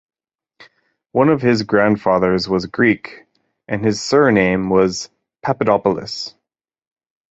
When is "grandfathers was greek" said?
1.61-3.27